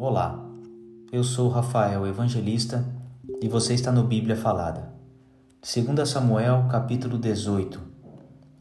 Olá, 0.00 0.48
eu 1.10 1.24
sou 1.24 1.48
Rafael 1.48 2.06
Evangelista 2.06 2.86
e 3.42 3.48
você 3.48 3.74
está 3.74 3.90
no 3.90 4.04
Bíblia 4.04 4.36
Falada. 4.36 4.92
2 5.60 6.08
Samuel, 6.08 6.68
capítulo 6.70 7.18
18 7.18 7.80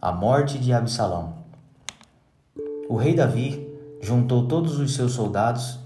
A 0.02 0.12
morte 0.12 0.58
de 0.58 0.74
Absalão. 0.74 1.36
O 2.90 2.96
rei 2.96 3.14
Davi 3.14 3.72
juntou 4.02 4.48
todos 4.48 4.80
os 4.80 4.96
seus 4.96 5.12
soldados, 5.12 5.78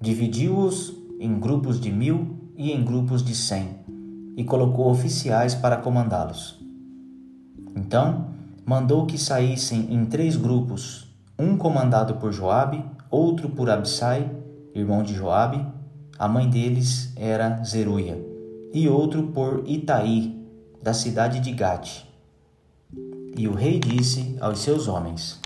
dividiu-os 0.00 0.94
em 1.20 1.38
grupos 1.38 1.78
de 1.78 1.92
mil 1.92 2.38
e 2.56 2.72
em 2.72 2.82
grupos 2.82 3.22
de 3.22 3.34
cem, 3.34 3.80
e 4.38 4.42
colocou 4.42 4.90
oficiais 4.90 5.54
para 5.54 5.76
comandá-los. 5.76 6.58
Então, 7.76 8.28
mandou 8.64 9.04
que 9.04 9.18
saíssem 9.18 9.92
em 9.92 10.06
três 10.06 10.34
grupos, 10.34 11.14
um 11.38 11.58
comandado 11.58 12.14
por 12.14 12.32
Joabe, 12.32 12.82
outro 13.10 13.50
por 13.50 13.68
Absai 13.68 14.42
irmão 14.74 15.04
de 15.04 15.14
Joabe, 15.14 15.64
a 16.18 16.26
mãe 16.26 16.50
deles 16.50 17.12
era 17.16 17.62
Zeruia, 17.62 18.18
e 18.72 18.88
outro 18.88 19.28
por 19.28 19.62
Itaí, 19.66 20.42
da 20.82 20.92
cidade 20.92 21.38
de 21.38 21.52
Gate. 21.52 22.02
E 23.36 23.46
o 23.46 23.54
rei 23.54 23.78
disse 23.78 24.36
aos 24.40 24.58
seus 24.58 24.88
homens: 24.88 25.40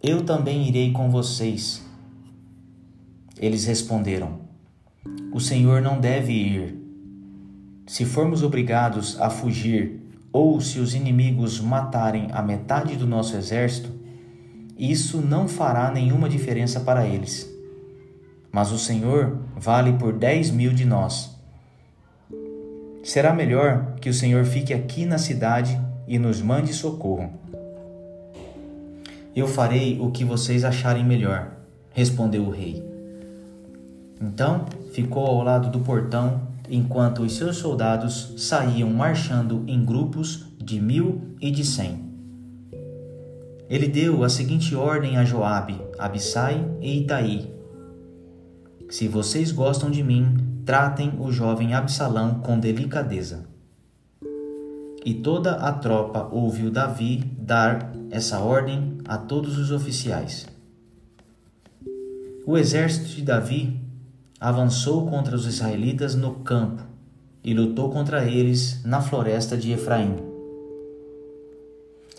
Eu 0.00 0.24
também 0.24 0.68
irei 0.68 0.92
com 0.92 1.10
vocês. 1.10 1.84
Eles 3.38 3.64
responderam: 3.64 4.40
O 5.32 5.40
Senhor 5.40 5.82
não 5.82 6.00
deve 6.00 6.32
ir. 6.32 6.76
Se 7.86 8.04
formos 8.04 8.42
obrigados 8.42 9.20
a 9.20 9.30
fugir, 9.30 10.00
ou 10.32 10.60
se 10.60 10.78
os 10.78 10.94
inimigos 10.94 11.60
matarem 11.60 12.28
a 12.32 12.42
metade 12.42 12.96
do 12.96 13.06
nosso 13.06 13.36
exército, 13.36 13.90
isso 14.78 15.20
não 15.20 15.46
fará 15.46 15.90
nenhuma 15.90 16.28
diferença 16.28 16.80
para 16.80 17.06
eles 17.06 17.55
mas 18.52 18.72
o 18.72 18.78
Senhor 18.78 19.38
vale 19.56 19.92
por 19.94 20.12
dez 20.12 20.50
mil 20.50 20.72
de 20.72 20.84
nós. 20.84 21.36
Será 23.02 23.32
melhor 23.32 23.94
que 24.00 24.08
o 24.08 24.14
Senhor 24.14 24.44
fique 24.44 24.74
aqui 24.74 25.06
na 25.06 25.18
cidade 25.18 25.80
e 26.08 26.18
nos 26.18 26.42
mande 26.42 26.72
socorro. 26.72 27.32
Eu 29.34 29.46
farei 29.46 30.00
o 30.00 30.10
que 30.10 30.24
vocês 30.24 30.64
acharem 30.64 31.04
melhor, 31.04 31.52
respondeu 31.92 32.42
o 32.42 32.50
rei. 32.50 32.82
Então 34.20 34.64
ficou 34.92 35.26
ao 35.26 35.42
lado 35.42 35.70
do 35.70 35.80
portão 35.80 36.40
enquanto 36.68 37.22
os 37.22 37.36
seus 37.36 37.58
soldados 37.58 38.34
saíam 38.38 38.90
marchando 38.90 39.62
em 39.66 39.84
grupos 39.84 40.46
de 40.58 40.80
mil 40.80 41.20
e 41.40 41.50
de 41.50 41.64
cem. 41.64 42.04
Ele 43.68 43.88
deu 43.88 44.24
a 44.24 44.28
seguinte 44.28 44.74
ordem 44.74 45.16
a 45.16 45.24
Joabe, 45.24 45.80
Abissai 45.98 46.64
e 46.80 47.02
Itaí, 47.02 47.52
se 48.88 49.08
vocês 49.08 49.50
gostam 49.50 49.90
de 49.90 50.02
mim, 50.02 50.36
tratem 50.64 51.12
o 51.18 51.32
jovem 51.32 51.74
Absalão 51.74 52.40
com 52.40 52.58
delicadeza. 52.58 53.44
E 55.04 55.14
toda 55.14 55.56
a 55.56 55.72
tropa 55.72 56.28
ouviu 56.30 56.70
Davi 56.70 57.18
dar 57.38 57.92
essa 58.10 58.38
ordem 58.38 58.98
a 59.04 59.18
todos 59.18 59.58
os 59.58 59.72
oficiais. 59.72 60.46
O 62.46 62.56
exército 62.56 63.08
de 63.08 63.22
Davi 63.22 63.80
avançou 64.38 65.06
contra 65.08 65.34
os 65.34 65.46
israelitas 65.46 66.14
no 66.14 66.36
campo 66.36 66.82
e 67.42 67.52
lutou 67.54 67.90
contra 67.90 68.24
eles 68.24 68.84
na 68.84 69.00
floresta 69.00 69.56
de 69.56 69.72
Efraim. 69.72 70.16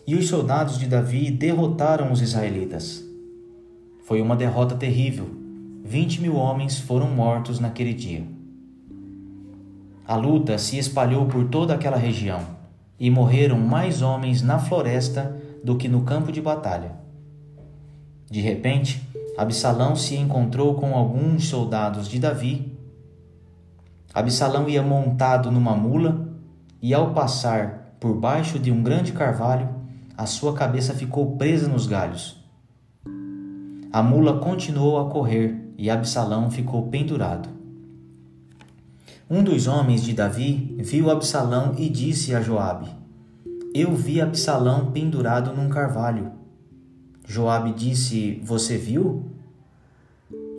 E 0.06 0.16
os 0.16 0.28
soldados 0.28 0.78
de 0.78 0.86
Davi 0.86 1.32
derrotaram 1.32 2.12
os 2.12 2.22
israelitas. 2.22 3.06
Foi 4.04 4.22
uma 4.22 4.36
derrota 4.36 4.76
terrível 4.76 5.37
20 5.88 6.22
mil 6.22 6.36
homens 6.36 6.78
foram 6.78 7.10
mortos 7.10 7.62
naquele 7.62 7.94
dia. 7.94 8.22
A 10.06 10.18
luta 10.18 10.58
se 10.58 10.78
espalhou 10.78 11.28
por 11.28 11.46
toda 11.48 11.74
aquela 11.74 11.96
região 11.96 12.42
e 13.00 13.10
morreram 13.10 13.58
mais 13.58 14.02
homens 14.02 14.42
na 14.42 14.60
floresta 14.60 15.42
do 15.64 15.78
que 15.78 15.88
no 15.88 16.02
campo 16.02 16.30
de 16.30 16.42
batalha. 16.42 16.92
De 18.30 18.42
repente, 18.42 19.02
Absalão 19.38 19.96
se 19.96 20.18
encontrou 20.18 20.76
com 20.76 20.94
alguns 20.94 21.48
soldados 21.48 22.10
de 22.10 22.20
Davi. 22.20 22.78
Absalão 24.14 24.68
ia 24.68 24.84
montado 24.84 25.50
numa 25.50 25.74
mula 25.74 26.28
e, 26.82 26.94
ao 26.94 27.14
passar 27.14 27.96
por 27.98 28.14
baixo 28.14 28.60
de 28.60 28.74
um 28.74 28.84
grande 28.84 29.14
carvalho, 29.14 29.70
a 30.18 30.26
sua 30.26 30.54
cabeça 30.54 30.94
ficou 30.94 31.38
presa 31.38 31.70
nos 31.70 31.88
galhos. 31.88 32.44
A 33.94 34.04
mula 34.04 34.40
continuou 34.40 35.00
a 35.00 35.10
correr 35.10 35.67
e 35.78 35.90
Absalão 35.90 36.50
ficou 36.50 36.88
pendurado. 36.88 37.48
Um 39.30 39.44
dos 39.44 39.68
homens 39.68 40.04
de 40.04 40.14
Davi 40.14 40.76
viu 40.80 41.12
Absalão 41.12 41.76
e 41.78 41.88
disse 41.88 42.34
a 42.34 42.42
Joabe: 42.42 42.90
Eu 43.74 43.94
vi 43.94 44.20
Absalão 44.20 44.92
pendurado 44.92 45.54
num 45.54 45.70
carvalho. 45.70 46.32
Joabe 47.28 47.74
disse: 47.74 48.42
Você 48.44 48.78
viu? 48.78 49.26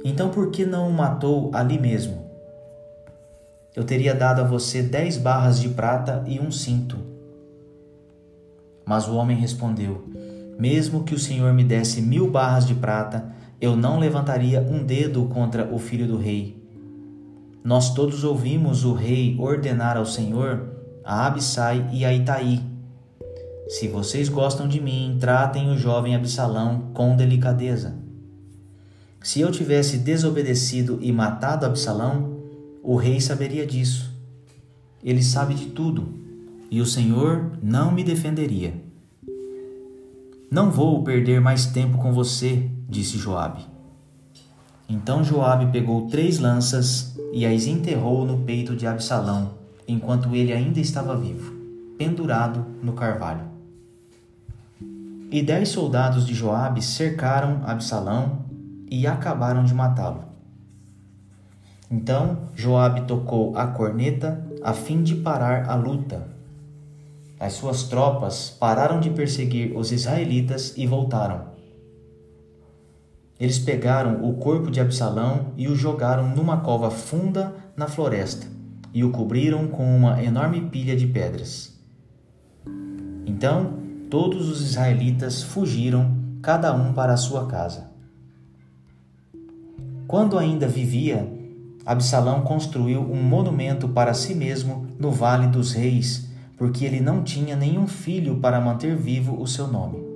Então 0.04 0.28
por 0.28 0.50
que 0.50 0.64
não 0.64 0.88
o 0.88 0.92
matou 0.92 1.50
ali 1.52 1.78
mesmo? 1.78 2.28
Eu 3.74 3.84
teria 3.84 4.14
dado 4.14 4.40
a 4.40 4.44
você 4.44 4.82
dez 4.82 5.16
barras 5.16 5.58
de 5.60 5.70
prata 5.70 6.22
e 6.26 6.38
um 6.38 6.50
cinto. 6.50 6.98
Mas 8.84 9.08
o 9.08 9.14
homem 9.14 9.36
respondeu: 9.36 10.04
Mesmo 10.58 11.04
que 11.04 11.14
o 11.14 11.18
Senhor 11.18 11.52
me 11.54 11.64
desse 11.64 12.02
mil 12.02 12.30
barras 12.30 12.66
de 12.66 12.74
prata, 12.74 13.32
eu 13.60 13.76
não 13.76 13.98
levantaria 13.98 14.60
um 14.60 14.84
dedo 14.84 15.24
contra 15.24 15.72
o 15.72 15.78
filho 15.78 16.06
do 16.06 16.16
rei. 16.16 16.56
Nós 17.64 17.92
todos 17.92 18.22
ouvimos 18.22 18.84
o 18.84 18.94
rei 18.94 19.36
ordenar 19.38 19.96
ao 19.96 20.06
Senhor 20.06 20.68
a 21.04 21.26
Abissai 21.26 21.88
e 21.92 22.04
a 22.04 22.14
Itaí: 22.14 22.60
Se 23.68 23.88
vocês 23.88 24.28
gostam 24.28 24.68
de 24.68 24.80
mim, 24.80 25.16
tratem 25.20 25.70
o 25.70 25.76
jovem 25.76 26.14
Absalão 26.14 26.90
com 26.94 27.16
delicadeza. 27.16 27.96
Se 29.22 29.40
eu 29.40 29.50
tivesse 29.50 29.98
desobedecido 29.98 30.98
e 31.02 31.10
matado 31.10 31.66
Absalão, 31.66 32.38
o 32.82 32.96
rei 32.96 33.20
saberia 33.20 33.66
disso. 33.66 34.14
Ele 35.02 35.22
sabe 35.22 35.54
de 35.54 35.66
tudo, 35.66 36.14
e 36.70 36.80
o 36.80 36.86
Senhor 36.86 37.58
não 37.60 37.90
me 37.90 38.04
defenderia. 38.04 38.87
Não 40.50 40.70
vou 40.70 41.02
perder 41.02 41.42
mais 41.42 41.66
tempo 41.66 41.98
com 41.98 42.10
você, 42.10 42.70
disse 42.88 43.18
Joabe. 43.18 43.66
Então 44.88 45.22
Joabe 45.22 45.70
pegou 45.70 46.06
três 46.06 46.38
lanças 46.38 47.14
e 47.34 47.44
as 47.44 47.66
enterrou 47.66 48.24
no 48.24 48.38
peito 48.38 48.74
de 48.74 48.86
Absalão, 48.86 49.50
enquanto 49.86 50.34
ele 50.34 50.50
ainda 50.50 50.80
estava 50.80 51.14
vivo, 51.14 51.54
pendurado 51.98 52.64
no 52.82 52.94
carvalho. 52.94 53.42
E 55.30 55.42
dez 55.42 55.68
soldados 55.68 56.26
de 56.26 56.32
Joabe 56.32 56.80
cercaram 56.80 57.60
Absalão 57.66 58.46
e 58.90 59.06
acabaram 59.06 59.64
de 59.64 59.74
matá-lo. 59.74 60.24
Então 61.90 62.48
Joabe 62.54 63.02
tocou 63.02 63.54
a 63.54 63.66
corneta 63.66 64.42
a 64.62 64.72
fim 64.72 65.02
de 65.02 65.14
parar 65.14 65.68
a 65.68 65.74
luta. 65.74 66.37
As 67.40 67.52
suas 67.52 67.84
tropas 67.84 68.50
pararam 68.50 68.98
de 68.98 69.10
perseguir 69.10 69.76
os 69.76 69.92
israelitas 69.92 70.74
e 70.76 70.86
voltaram. 70.86 71.56
Eles 73.38 73.58
pegaram 73.58 74.28
o 74.28 74.34
corpo 74.34 74.70
de 74.70 74.80
Absalão 74.80 75.52
e 75.56 75.68
o 75.68 75.76
jogaram 75.76 76.28
numa 76.34 76.58
cova 76.58 76.90
funda 76.90 77.54
na 77.76 77.86
floresta 77.86 78.46
e 78.92 79.04
o 79.04 79.10
cobriram 79.10 79.68
com 79.68 79.96
uma 79.96 80.22
enorme 80.22 80.62
pilha 80.62 80.96
de 80.96 81.06
pedras. 81.06 81.78
Então 83.24 83.78
todos 84.10 84.48
os 84.48 84.62
israelitas 84.62 85.42
fugiram, 85.42 86.16
cada 86.42 86.74
um 86.74 86.92
para 86.92 87.12
a 87.12 87.16
sua 87.16 87.46
casa. 87.46 87.90
Quando 90.06 90.38
ainda 90.38 90.66
vivia, 90.66 91.30
Absalão 91.84 92.40
construiu 92.40 93.00
um 93.00 93.22
monumento 93.22 93.88
para 93.88 94.14
si 94.14 94.34
mesmo 94.34 94.86
no 94.98 95.10
Vale 95.10 95.46
dos 95.46 95.72
Reis, 95.72 96.27
porque 96.58 96.84
ele 96.84 97.00
não 97.00 97.22
tinha 97.22 97.56
nenhum 97.56 97.86
filho 97.86 98.38
para 98.40 98.60
manter 98.60 98.96
vivo 98.96 99.40
o 99.40 99.46
seu 99.46 99.68
nome 99.68 100.08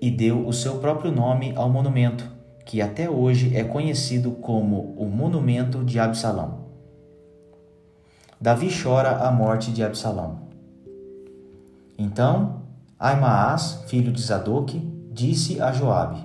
e 0.00 0.10
deu 0.10 0.46
o 0.46 0.52
seu 0.52 0.78
próprio 0.78 1.10
nome 1.10 1.52
ao 1.56 1.68
monumento, 1.68 2.24
que 2.64 2.80
até 2.80 3.08
hoje 3.08 3.56
é 3.56 3.64
conhecido 3.64 4.32
como 4.32 4.94
o 4.96 5.06
Monumento 5.06 5.84
de 5.84 5.98
Absalão. 5.98 6.68
Davi 8.40 8.68
chora 8.70 9.26
a 9.26 9.32
morte 9.32 9.72
de 9.72 9.82
Absalão. 9.82 10.48
Então, 11.98 12.62
Aimaas, 12.98 13.82
filho 13.86 14.12
de 14.12 14.20
Zadok, 14.20 14.78
disse 15.12 15.60
a 15.60 15.72
Joabe: 15.72 16.20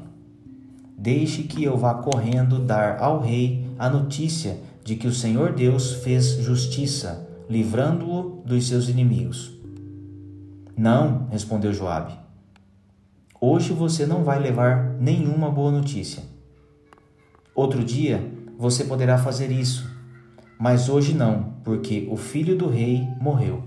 Deixe 0.98 1.44
que 1.44 1.64
eu 1.64 1.76
vá 1.76 1.96
correndo 1.96 2.60
dar 2.60 3.00
ao 3.02 3.20
rei 3.20 3.68
a 3.80 3.90
notícia 3.90 4.58
de 4.84 4.96
que 4.96 5.08
o 5.08 5.14
Senhor 5.14 5.54
Deus 5.54 5.94
fez 6.04 6.36
justiça, 6.36 7.28
livrando-o 7.54 8.42
dos 8.44 8.68
seus 8.68 8.90
inimigos. 8.90 9.54
Não, 10.76 11.28
respondeu 11.30 11.72
Joabe. 11.72 12.14
Hoje 13.40 13.72
você 13.74 14.08
não 14.08 14.24
vai 14.24 14.40
levar 14.40 14.96
nenhuma 15.00 15.52
boa 15.52 15.72
notícia. 15.72 16.24
Outro 17.54 17.84
dia 17.84 18.28
você 18.58 18.86
poderá 18.86 19.20
fazer 19.20 19.52
isso, 19.52 19.88
mas 20.60 20.90
hoje 20.90 21.14
não, 21.14 21.54
porque 21.64 22.08
o 22.10 22.18
filho 22.18 22.58
do 22.58 22.68
rei 22.68 23.08
morreu. 23.22 23.64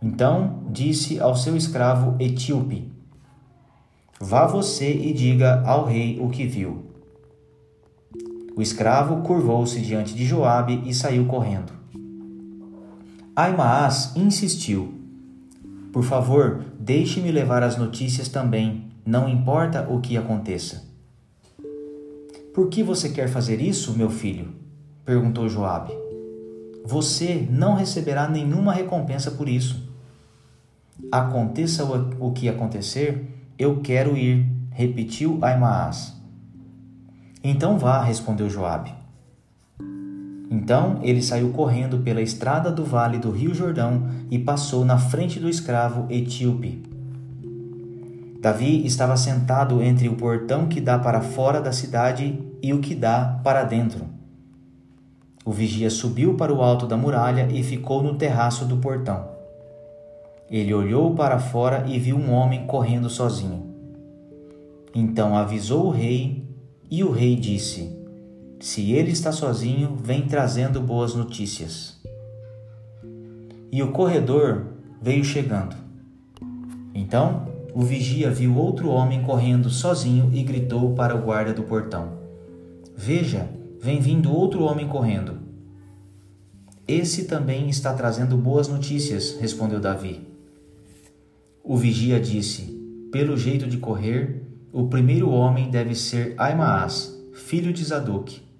Então 0.00 0.62
disse 0.70 1.18
ao 1.18 1.34
seu 1.34 1.56
escravo 1.56 2.14
etíope: 2.20 2.88
Vá 4.20 4.46
você 4.46 4.94
e 4.94 5.12
diga 5.12 5.60
ao 5.66 5.86
rei 5.86 6.20
o 6.20 6.28
que 6.28 6.46
viu. 6.46 6.86
O 8.54 8.62
escravo 8.62 9.22
curvou-se 9.22 9.80
diante 9.80 10.14
de 10.14 10.24
Joabe 10.24 10.84
e 10.86 10.94
saiu 10.94 11.24
correndo. 11.26 11.81
Aimaas 13.34 14.14
insistiu: 14.14 14.92
Por 15.90 16.04
favor, 16.04 16.66
deixe-me 16.78 17.32
levar 17.32 17.62
as 17.62 17.78
notícias 17.78 18.28
também, 18.28 18.90
não 19.06 19.26
importa 19.26 19.88
o 19.90 20.02
que 20.02 20.18
aconteça. 20.18 20.84
Por 22.52 22.68
que 22.68 22.82
você 22.82 23.08
quer 23.08 23.28
fazer 23.28 23.58
isso, 23.62 23.96
meu 23.96 24.10
filho? 24.10 24.52
perguntou 25.02 25.48
Joabe. 25.48 25.94
Você 26.84 27.48
não 27.50 27.74
receberá 27.74 28.28
nenhuma 28.28 28.74
recompensa 28.74 29.30
por 29.30 29.48
isso. 29.48 29.82
Aconteça 31.10 31.84
o 32.20 32.32
que 32.32 32.50
acontecer, 32.50 33.34
eu 33.58 33.80
quero 33.80 34.14
ir, 34.14 34.46
repetiu 34.70 35.38
Aimaas. 35.40 36.14
Então 37.42 37.78
vá, 37.78 38.02
respondeu 38.02 38.50
Joabe. 38.50 39.01
Então 40.52 40.98
ele 41.00 41.22
saiu 41.22 41.48
correndo 41.48 42.00
pela 42.00 42.20
estrada 42.20 42.70
do 42.70 42.84
vale 42.84 43.16
do 43.16 43.30
rio 43.30 43.54
Jordão 43.54 44.02
e 44.30 44.38
passou 44.38 44.84
na 44.84 44.98
frente 44.98 45.40
do 45.40 45.48
escravo 45.48 46.06
etíope. 46.10 46.82
Davi 48.38 48.84
estava 48.84 49.16
sentado 49.16 49.82
entre 49.82 50.10
o 50.10 50.14
portão 50.14 50.68
que 50.68 50.78
dá 50.78 50.98
para 50.98 51.22
fora 51.22 51.58
da 51.58 51.72
cidade 51.72 52.38
e 52.62 52.74
o 52.74 52.80
que 52.80 52.94
dá 52.94 53.40
para 53.42 53.64
dentro. 53.64 54.04
O 55.42 55.52
vigia 55.52 55.88
subiu 55.88 56.34
para 56.34 56.52
o 56.52 56.60
alto 56.60 56.86
da 56.86 56.98
muralha 56.98 57.48
e 57.50 57.62
ficou 57.62 58.02
no 58.02 58.16
terraço 58.16 58.66
do 58.66 58.76
portão. 58.76 59.26
Ele 60.50 60.74
olhou 60.74 61.14
para 61.14 61.38
fora 61.38 61.86
e 61.88 61.98
viu 61.98 62.18
um 62.18 62.30
homem 62.30 62.66
correndo 62.66 63.08
sozinho. 63.08 63.74
Então 64.94 65.34
avisou 65.34 65.86
o 65.86 65.90
rei, 65.90 66.46
e 66.90 67.02
o 67.02 67.10
rei 67.10 67.36
disse: 67.36 68.01
Se 68.62 68.92
ele 68.92 69.10
está 69.10 69.32
sozinho, 69.32 69.96
vem 70.00 70.28
trazendo 70.28 70.80
boas 70.80 71.16
notícias. 71.16 72.00
E 73.72 73.82
o 73.82 73.90
corredor 73.90 74.66
veio 75.02 75.24
chegando. 75.24 75.74
Então 76.94 77.48
o 77.74 77.82
vigia 77.82 78.30
viu 78.30 78.56
outro 78.56 78.88
homem 78.88 79.24
correndo 79.24 79.68
sozinho 79.68 80.30
e 80.32 80.44
gritou 80.44 80.94
para 80.94 81.12
o 81.12 81.22
guarda 81.22 81.52
do 81.52 81.64
portão: 81.64 82.12
Veja, 82.96 83.48
vem 83.80 83.98
vindo 83.98 84.32
outro 84.32 84.62
homem 84.62 84.86
correndo. 84.86 85.40
Esse 86.86 87.24
também 87.24 87.68
está 87.68 87.92
trazendo 87.94 88.36
boas 88.36 88.68
notícias, 88.68 89.38
respondeu 89.40 89.80
Davi. 89.80 90.20
O 91.64 91.76
vigia 91.76 92.20
disse: 92.20 92.80
Pelo 93.10 93.36
jeito 93.36 93.66
de 93.66 93.78
correr, 93.78 94.40
o 94.72 94.86
primeiro 94.86 95.30
homem 95.30 95.68
deve 95.68 95.96
ser 95.96 96.36
Aimaas, 96.38 97.12
filho 97.34 97.72
de 97.72 97.82
Zadok. 97.82 98.51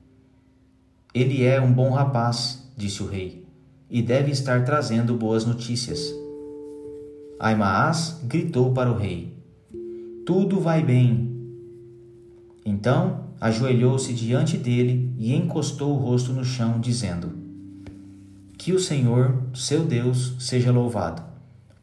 Ele 1.15 1.45
é 1.45 1.61
um 1.61 1.71
bom 1.71 1.91
rapaz, 1.91 2.67
disse 2.75 3.03
o 3.03 3.07
rei, 3.07 3.47
e 3.91 4.01
deve 4.01 4.31
estar 4.31 4.65
trazendo 4.65 5.15
boas 5.15 5.45
notícias. 5.45 6.11
Aimaas 7.39 8.19
gritou 8.25 8.73
para 8.73 8.91
o 8.91 8.97
rei: 8.97 9.37
Tudo 10.25 10.59
vai 10.59 10.83
bem. 10.83 11.31
Então 12.65 13.25
ajoelhou-se 13.39 14.15
diante 14.15 14.57
dele 14.57 15.13
e 15.19 15.35
encostou 15.35 15.93
o 15.93 15.99
rosto 15.99 16.33
no 16.33 16.45
chão, 16.45 16.81
dizendo: 16.81 17.31
Que 18.57 18.73
o 18.73 18.79
Senhor, 18.79 19.37
seu 19.53 19.85
Deus, 19.85 20.35
seja 20.39 20.73
louvado, 20.73 21.23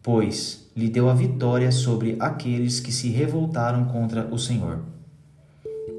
pois 0.01 0.71
lhe 0.75 0.89
deu 0.89 1.07
a 1.07 1.13
vitória 1.13 1.71
sobre 1.71 2.15
aqueles 2.19 2.79
que 2.79 2.91
se 2.91 3.09
revoltaram 3.09 3.85
contra 3.85 4.25
o 4.33 4.39
Senhor. 4.39 4.79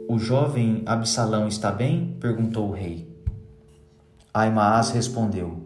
O 0.08 0.18
jovem 0.18 0.82
Absalão 0.84 1.46
está 1.46 1.70
bem? 1.70 2.16
perguntou 2.18 2.70
o 2.70 2.72
rei. 2.72 3.09
Aimaas 4.32 4.90
respondeu: 4.90 5.58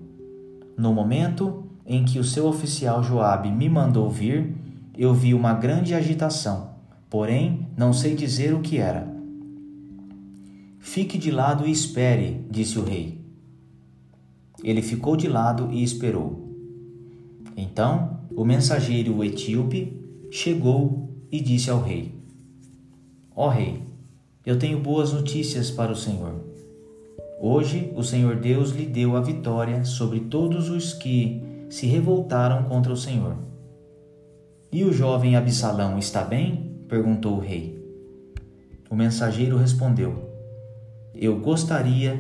No 0.77 0.93
momento 0.93 1.65
em 1.87 2.05
que 2.05 2.19
o 2.19 2.25
seu 2.25 2.47
oficial 2.47 3.03
Joabe 3.03 3.51
me 3.51 3.69
mandou 3.69 4.09
vir, 4.09 4.55
eu 4.97 5.13
vi 5.13 5.35
uma 5.35 5.53
grande 5.53 5.95
agitação, 5.95 6.71
porém 7.11 7.69
não 7.77 7.93
sei 7.93 8.15
dizer 8.15 8.55
o 8.55 8.61
que 8.61 8.79
era. 8.79 9.13
Fique 10.79 11.19
de 11.19 11.31
lado 11.31 11.67
e 11.67 11.71
espere, 11.71 12.47
disse 12.51 12.79
o 12.79 12.85
rei. 12.85 13.21
Ele 14.63 14.81
ficou 14.81 15.17
de 15.17 15.29
lado 15.29 15.69
e 15.71 15.83
esperou. 15.83 16.55
Então 17.57 18.21
o 18.35 18.45
mensageiro 18.45 19.23
etíope 19.23 20.01
chegou 20.31 21.11
e 21.31 21.41
disse 21.41 21.69
ao 21.69 21.83
rei: 21.83 22.15
Ó 23.37 23.47
oh, 23.47 23.51
rei, 23.51 23.83
eu 24.47 24.59
tenho 24.59 24.81
boas 24.81 25.13
notícias 25.13 25.71
para 25.71 25.93
o 25.93 25.97
Senhor. 25.97 26.54
Hoje 27.47 27.93
o 27.95 28.03
Senhor 28.03 28.37
Deus 28.37 28.71
lhe 28.71 28.87
deu 28.87 29.19
a 29.19 29.21
vitória 29.21 29.85
sobre 29.85 30.19
todos 30.19 30.71
os 30.71 30.95
que 30.95 31.43
se 31.69 31.87
revoltaram 31.87 32.63
contra 32.63 32.91
o 32.91 32.97
Senhor. 32.97 33.37
E 34.73 34.83
o 34.83 34.91
jovem 34.91 35.37
Absalão 35.37 35.99
está 35.99 36.25
bem? 36.25 36.75
perguntou 36.89 37.37
o 37.37 37.41
rei. 37.41 37.85
O 38.89 38.97
mensageiro 38.97 39.59
respondeu: 39.59 40.27
Eu 41.15 41.39
gostaria 41.39 42.19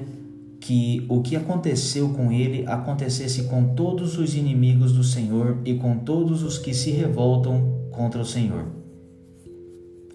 que 0.60 1.06
o 1.08 1.22
que 1.22 1.36
aconteceu 1.36 2.10
com 2.10 2.30
ele 2.30 2.66
acontecesse 2.66 3.44
com 3.44 3.74
todos 3.74 4.18
os 4.18 4.34
inimigos 4.34 4.92
do 4.92 5.02
Senhor 5.02 5.56
e 5.64 5.72
com 5.72 6.00
todos 6.00 6.42
os 6.42 6.58
que 6.58 6.74
se 6.74 6.90
revoltam 6.90 7.88
contra 7.90 8.20
o 8.20 8.26
Senhor. 8.26 8.66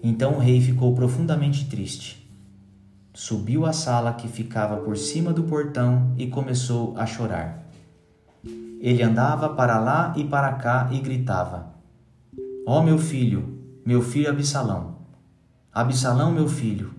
Então 0.04 0.34
o 0.34 0.38
rei 0.38 0.60
ficou 0.60 0.94
profundamente 0.94 1.68
triste. 1.68 2.29
Subiu 3.20 3.66
à 3.66 3.72
sala 3.74 4.14
que 4.14 4.26
ficava 4.26 4.78
por 4.78 4.96
cima 4.96 5.30
do 5.30 5.42
portão 5.42 6.14
e 6.16 6.28
começou 6.28 6.96
a 6.96 7.04
chorar. 7.04 7.66
Ele 8.80 9.02
andava 9.02 9.50
para 9.50 9.78
lá 9.78 10.14
e 10.16 10.24
para 10.24 10.54
cá 10.54 10.88
e 10.90 10.98
gritava: 11.00 11.66
Ó 12.66 12.78
oh, 12.78 12.82
meu 12.82 12.96
filho, 12.96 13.58
meu 13.84 14.00
filho 14.00 14.30
Absalão! 14.30 15.00
Absalão, 15.70 16.32
meu 16.32 16.48
filho, 16.48 16.94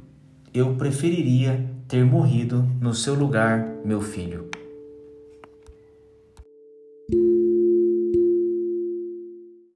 eu 0.54 0.75
preferiria 0.75 1.68
ter 1.88 2.06
morrido 2.06 2.70
no 2.80 2.94
seu 2.94 3.16
lugar, 3.16 3.78
meu 3.84 4.00
filho. 4.00 4.48